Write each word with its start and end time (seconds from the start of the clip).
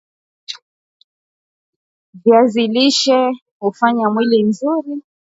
viazi 2.23 2.67
lishe 2.67 3.31
hufanya 3.59 4.01
yafuatayo 4.01 4.13
mwilini 4.13 4.53
mwa 4.61 4.73
mwanadam 4.73 5.01